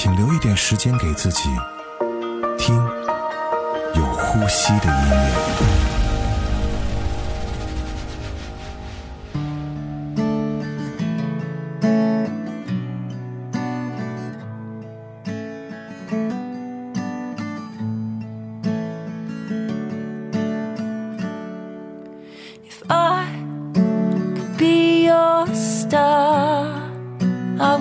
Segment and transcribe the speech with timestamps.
[0.00, 1.48] 请留一点时间给自己，
[2.56, 2.76] 听
[3.96, 5.77] 有呼吸的音乐。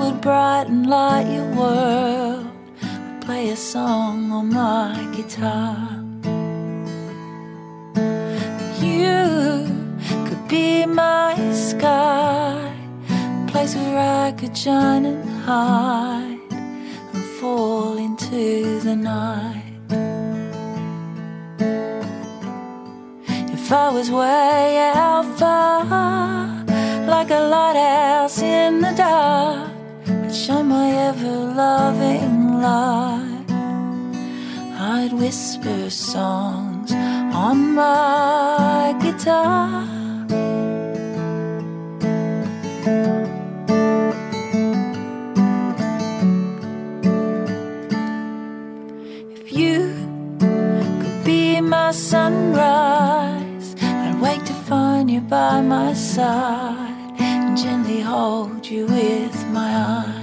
[0.07, 2.47] would brighten light your world.
[3.21, 5.75] Play a song on my guitar.
[8.79, 9.17] You
[10.27, 12.73] could be my sky,
[13.09, 16.39] a place where I could shine and hide
[17.13, 19.63] and fall into the night.
[23.55, 26.63] If I was way out far,
[27.13, 29.66] like a lighthouse in the dark
[30.47, 33.51] shine my ever loving light.
[34.79, 36.93] I'd whisper songs
[37.45, 39.83] on my guitar.
[49.35, 49.77] If you
[50.39, 58.65] could be my sunrise, I'd wake to find you by my side and gently hold
[58.65, 60.16] you with my eyes.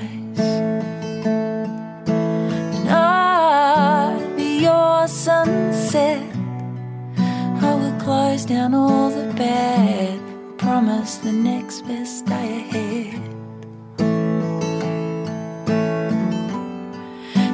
[8.46, 10.20] Down all the bad,
[10.58, 13.20] promise the next best day ahead.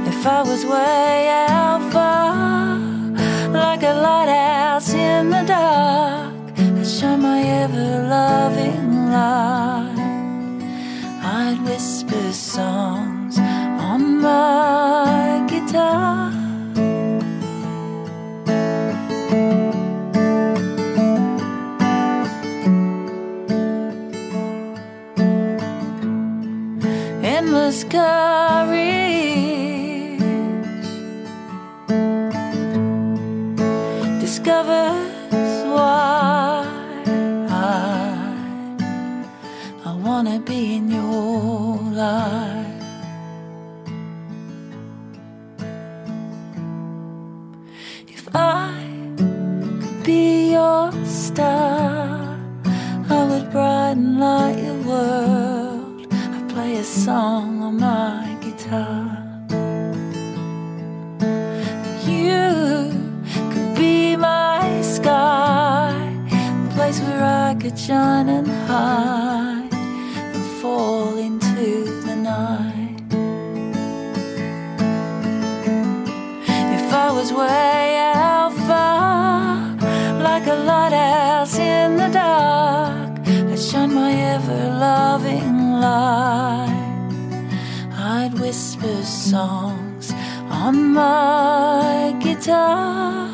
[0.09, 1.70] If I was way out
[57.05, 59.17] song on my guitar.
[62.07, 62.93] You
[63.53, 65.95] could be my sky,
[66.31, 69.40] a place where I could shine and hide
[90.93, 93.29] my guitar.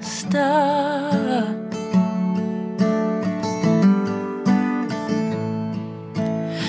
[0.00, 1.46] Star.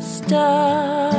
[0.00, 1.12] Star.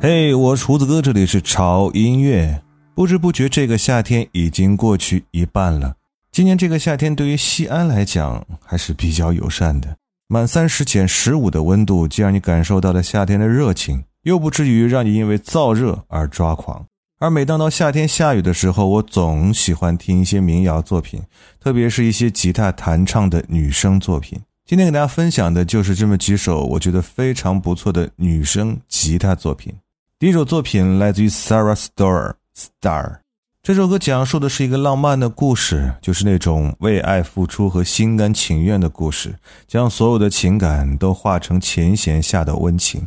[0.00, 2.62] 嘿，我厨子哥，这里是潮音乐。
[2.96, 5.96] 不知不觉，这个夏天已经过去一半了。
[6.32, 9.98] 今年这个夏天对于西安来讲还是比较友善的，
[10.28, 16.86] 满三十减十五的温度，既让你感受到了夏天的热情，又不至于让你因为燥热而抓狂。
[17.18, 21.22] 而每当到夏天下雨的时候，我总喜欢听一些民谣作品，
[21.60, 24.40] 特别是一些吉他弹唱的女声作品。
[24.64, 29.74] 今天给大家分享的就是这么几首我觉得非常不错的女声吉他作品。
[30.18, 33.18] 第一首作品来自于 Sarah Store Star，
[33.62, 39.34] 这首歌讲述的是一个浪漫的故事，就是那种为爱付出和心甘情愿的故事，
[39.68, 43.06] 将所有的情感都化成琴弦下的温情。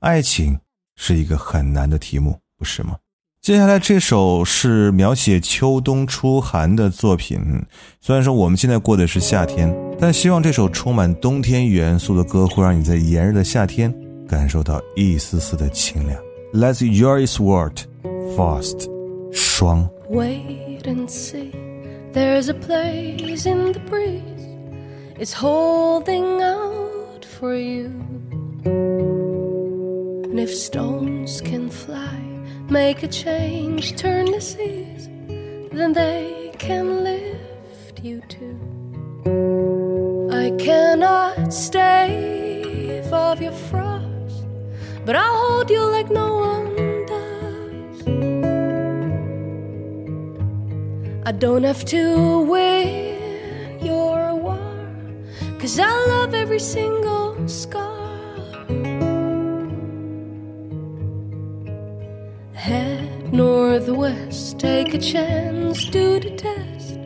[0.00, 0.58] 爱情
[0.96, 2.96] 是一个很难的题目，不是吗？
[3.40, 7.40] 接下来这首是描写秋冬初寒的作品。
[8.00, 13.94] 虽然说我们现在过的是夏天，但希望这首充满冬天元素的歌会让你在炎热的夏天
[14.26, 16.20] 感受到一丝丝的清凉。
[16.52, 17.78] Let's enjoy this word
[18.40, 18.88] fast，
[19.32, 19.90] 霜。
[20.08, 21.52] Wait and see.
[22.12, 24.46] There's a place in the breeze.
[25.18, 27.92] It's holding out for you.
[28.64, 32.18] And if stones can fly,
[32.70, 35.10] make a change, turn the seas,
[35.70, 38.56] then they can lift you too.
[40.32, 44.46] I cannot stave off your frost,
[45.04, 46.79] but I'll hold you like no one
[51.30, 54.58] I don't have to win your war,
[55.60, 58.66] cause I love every single scar.
[62.52, 66.96] Head northwest, take a chance, do the test.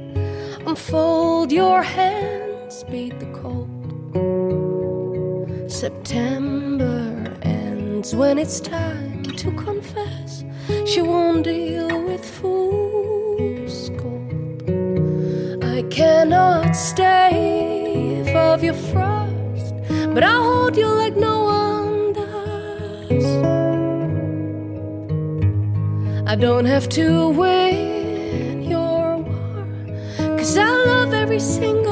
[0.66, 3.68] Unfold your hands, beat the cold.
[5.70, 10.44] September ends when it's time to confess.
[10.86, 12.83] She won't deal with fool's
[15.94, 19.74] cannot stave off your frost,
[20.12, 23.26] but I'll hold you like no one does.
[26.26, 31.83] I don't have to win your war, cause I love every single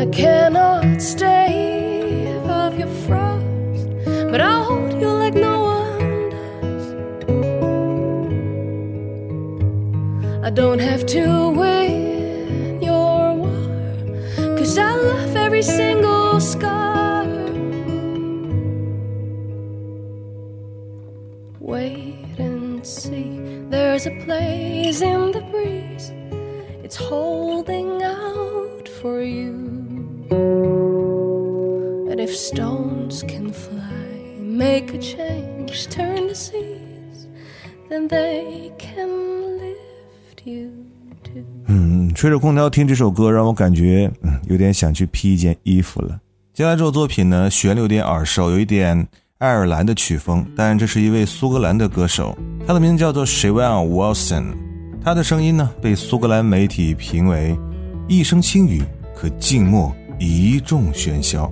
[0.00, 3.86] I cannot stave off your frost,
[4.30, 6.86] but I'll hold you like no one does.
[10.42, 17.26] I don't have to win your war, cause I love every single scar.
[21.58, 23.38] Wait and see,
[23.68, 25.79] there's a place in the breeze,
[34.60, 37.26] make a change, turn the seas,
[37.88, 39.08] then they can
[39.58, 40.68] lift you
[41.24, 41.42] too.
[41.66, 46.20] 嗯，吹着空调听这首歌，让我感觉嗯有点想去披一件衣服了。
[46.52, 49.08] 接下来这首作品呢，旋律有点耳熟，有一点
[49.38, 52.36] 爱尔兰的曲风，但这是一位苏格兰的歌手，
[52.66, 54.44] 他的名字叫做 s h i v a n Wilson，
[55.02, 57.58] 他的声音呢被苏格兰媒体评为
[58.06, 58.82] 一声轻语
[59.16, 61.50] 可静默一众喧嚣。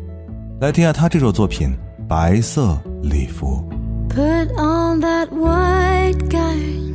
[0.61, 1.71] 来听下他这首作品
[2.07, 3.63] 《白色礼服》。
[4.09, 6.88] Put on that white gown.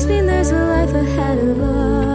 [0.00, 2.09] must mean there's a life ahead of us.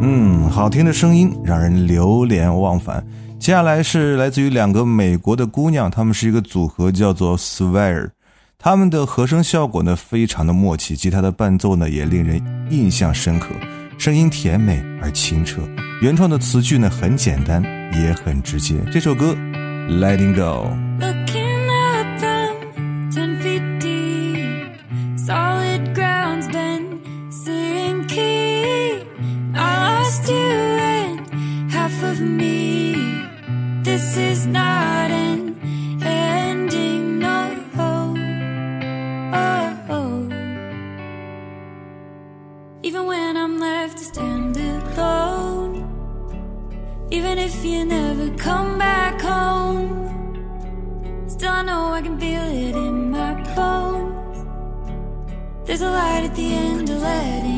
[0.00, 3.04] 嗯，好听的声音让人流连忘返。
[3.38, 8.10] 接下来是来自于两个美国的姑娘，她们是一个组合，叫做 Swear。
[8.58, 13.48] 她们的和声效果呢，非常的默契，吉他的伴奏呢，也令人印象深刻，
[13.98, 15.60] 声音甜美而清澈。
[16.02, 17.62] 原创的词句呢，很简单，
[17.94, 18.74] 也很直接。
[18.92, 19.34] 这首歌
[19.98, 20.70] 《Letting Go》。
[51.66, 54.38] know I can feel it in my bones.
[55.66, 57.55] There's a light at the end of letting.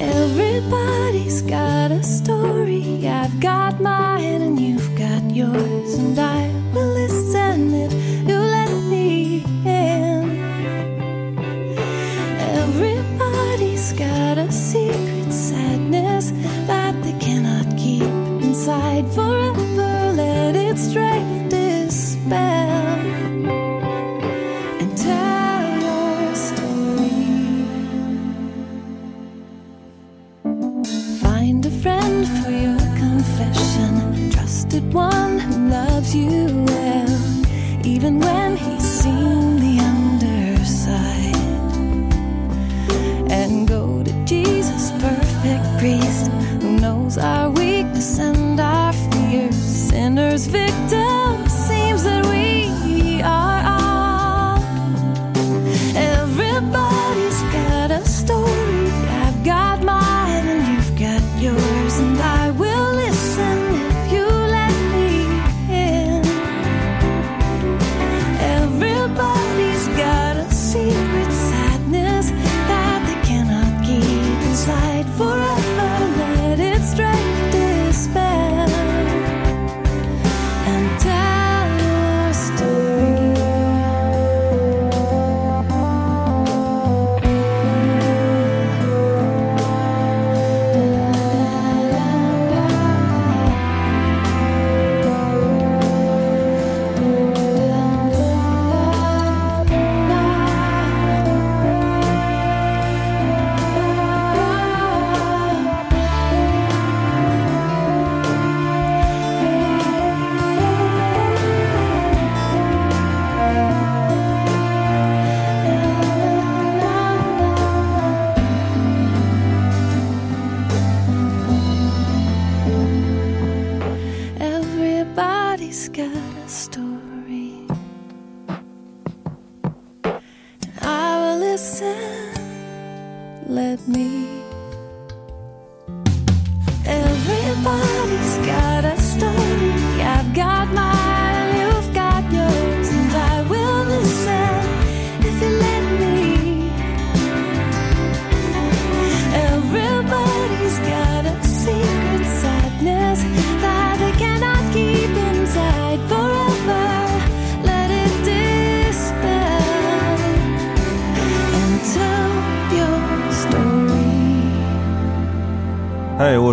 [0.00, 3.06] Everybody's got a story.
[3.08, 7.92] I've got mine and you've got yours, and I will listen if
[8.28, 10.38] you let me in.
[12.62, 16.30] Everybody's got a secret sadness
[16.66, 18.02] that they cannot keep
[18.42, 19.08] inside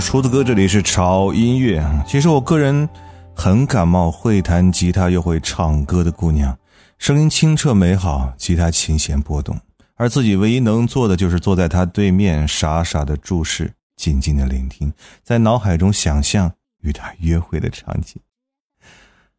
[0.03, 1.83] 厨子哥，这里是潮音乐。
[2.05, 2.87] 其实我个人
[3.33, 6.55] 很感冒会弹吉他又会唱歌的姑娘，
[6.99, 9.59] 声音清澈美好，吉他琴弦波动，
[9.95, 18.21] 而自己唯一能做的就是坐在她对面，傻傻的注视，静静的聆听，在脑海中想象与她约会的场景。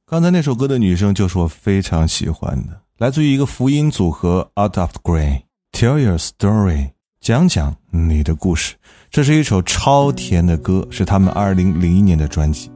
[0.07, 8.74] 刚才那首歌的女生就是我非常喜欢的，来自于一个福音组合 Out of Grey，Tell Your Story，讲讲你的故事。
[9.14, 12.68] 这是一首超甜的歌，是他们2001年的专辑。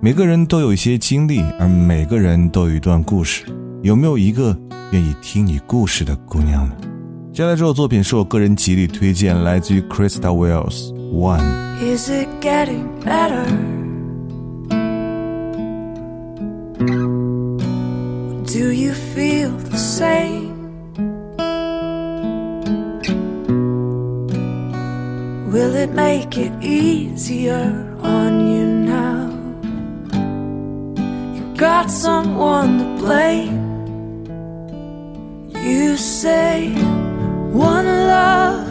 [0.00, 3.44] 每个人都有一些经历，而每个人都有一段故事。
[3.82, 4.58] 有没有一个
[4.90, 6.74] 愿意听你故事的姑娘呢？
[7.32, 11.44] 接下来这首作品是我个人极力推荐，来自于 Krista Wells One。
[11.78, 13.46] Is it getting better?
[18.44, 20.53] Do you feel the same?
[25.54, 29.30] Will it make it easier on you now?
[31.36, 33.62] You got someone to blame.
[35.54, 36.70] You say
[37.52, 38.66] one love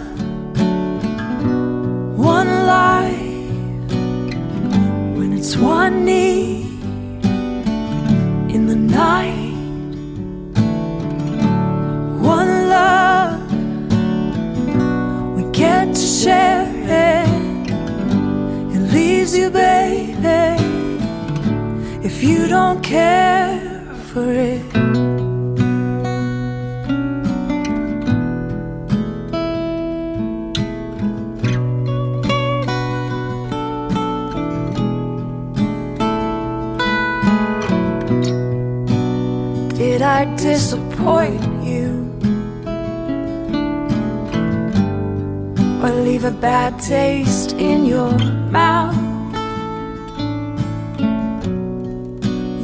[2.17, 3.91] one life
[5.17, 6.22] when it's one need
[19.35, 20.63] you baby
[22.05, 23.59] if you don't care
[24.11, 24.61] for it
[39.77, 41.89] Did I disappoint you?
[45.83, 48.17] Or leave a bad taste in your
[48.51, 48.92] mouth?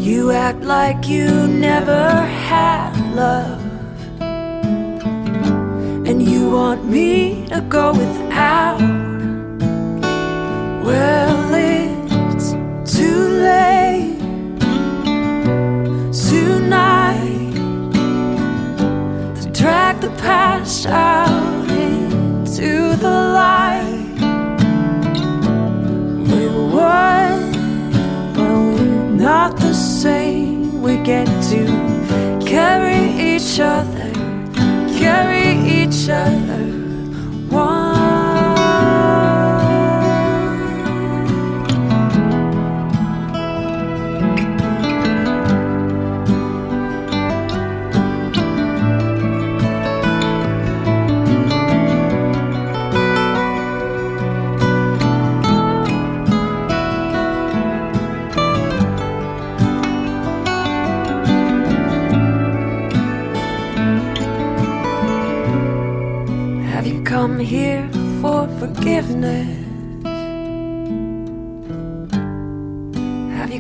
[0.10, 2.10] You act like you never
[2.50, 3.62] had love.
[6.10, 8.99] And you want me to go without.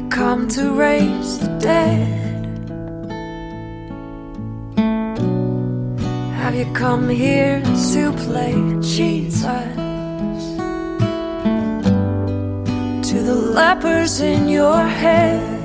[0.09, 2.07] Come to raise the dead?
[6.41, 7.61] Have you come here
[7.93, 9.75] to play Jesus?
[13.09, 15.57] To the lepers in your head?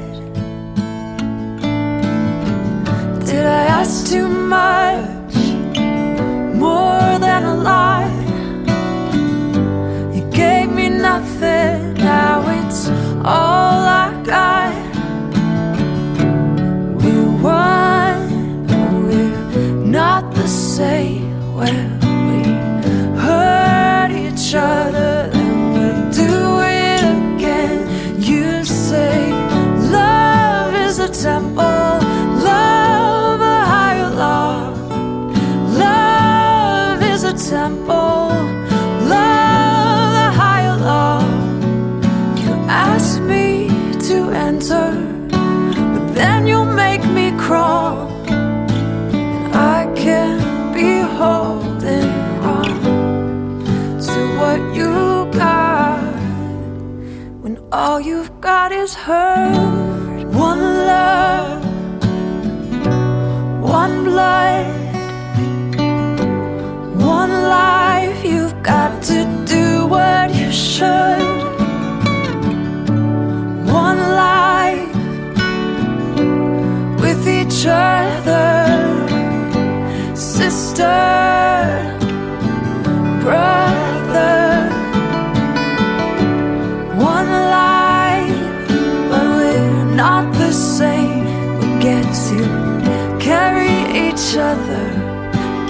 [3.26, 5.14] Did I ask too much?
[6.54, 8.16] more than a lie.
[10.14, 12.80] You gave me nothing, now it's
[13.24, 14.74] all I got.
[17.02, 21.32] We're one, but we're not the same.
[21.54, 22.42] When we
[23.18, 24.84] hurt each other,
[58.85, 60.27] is hurt.
[60.27, 61.64] One love,
[63.62, 64.66] one blood
[67.01, 71.23] one life, you've got to do what you should.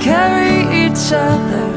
[0.04, 1.73] Carry each other.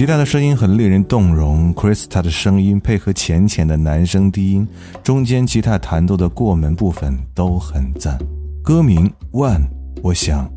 [0.00, 4.66] 吉他的声音很令人动容，Krista 的声音配合浅浅的男声低音，
[5.02, 8.18] 中间吉他弹奏的过门部分都很赞。
[8.62, 9.58] 歌名《One》，
[10.02, 10.50] 我想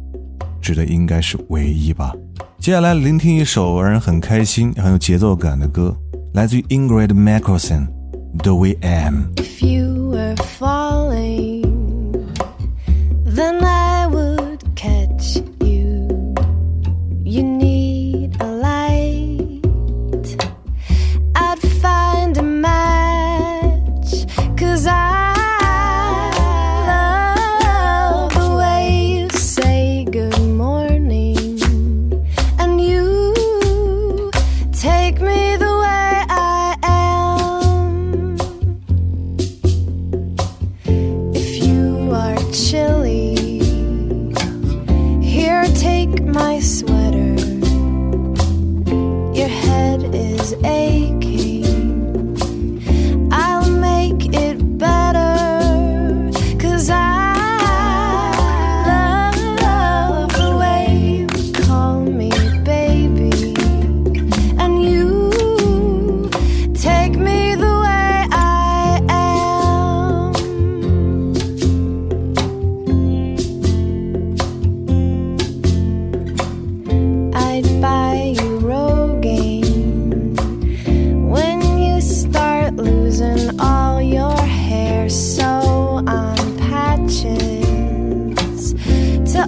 [0.61, 2.13] 指的应该是唯一吧。
[2.57, 5.93] 接下来聆听一首让人很开心、很有节奏感的歌，
[6.33, 7.87] 来自于 Ingrid Michaelson，
[8.43, 9.25] 《The Way Am》。
[9.35, 11.65] If you were falling,
[13.25, 13.82] then I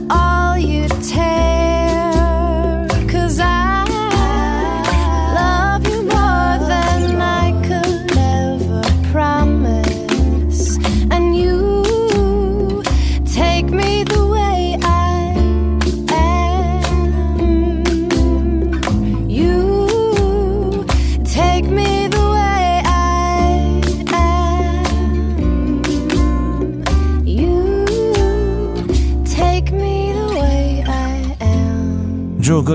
[0.10, 0.35] all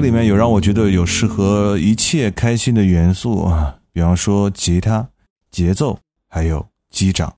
[0.00, 5.08] 里面有让我觉得有适合一切开心的元素啊，比方说吉他、
[5.50, 7.34] 节奏，还有击掌，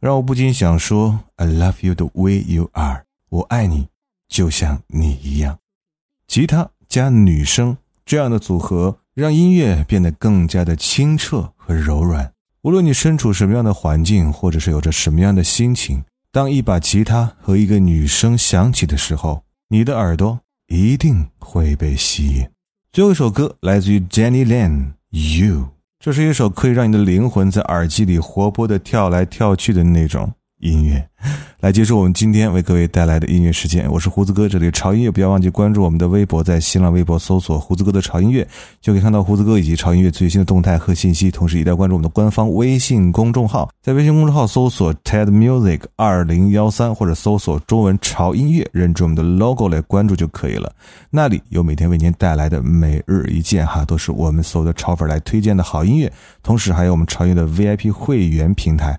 [0.00, 3.88] 让我不禁想说：“I love you the way you are。”我爱你，
[4.28, 5.58] 就像你一样。
[6.26, 12.32] 吉他加女声这样的组合，让音乐变得更加的清澈和柔软。
[12.62, 22.48] 无论你身处什么样的环境，或者是有着什么样的心情，当一把吉他和一个女声响起的时候，你的耳朵一定会被吸引。
[22.92, 24.92] 最后一首歌来自于 Jenny Lin，
[25.40, 25.56] 《You》，
[25.98, 30.32] 这是一首可以让你的灵魂在耳机里活泼的跳来跳去的那种。
[30.58, 31.08] 音乐，
[31.60, 33.88] 来结束我们今天为各位带来的音乐时间。
[33.92, 38.46] 我是胡子哥，这里潮音乐，不要忘记关注我们的微博，在新浪微博搜索“胡子哥的潮音乐”，
[38.82, 41.30] 就可以看到胡子哥以及潮音乐最新的动态和信息。
[41.30, 50.72] 同时，一定要关注我们的官方微信公众号，在微信公众号搜索 “TED Music 二零幺三”或者搜索中文“潮音乐”，认准我们的 logo 来关注就可以了。
[51.10, 58.98] 那里有每天为您带来的每日一见，哈，都是我们所有的潮粉来推荐的好音乐，同时还有我们潮音乐的 VIP 会员平台。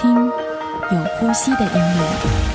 [0.00, 2.49] 听有呼吸的音乐。